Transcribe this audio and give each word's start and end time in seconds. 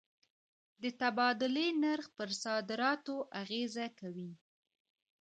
د 0.81 0.83
تبادلې 1.01 1.67
نرخ 1.83 2.05
پر 2.17 2.29
صادراتو 2.43 3.15
اغېزه 3.41 3.85
کوي. 3.99 4.31